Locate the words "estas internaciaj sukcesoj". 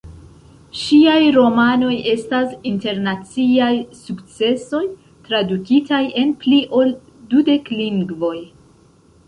2.13-4.81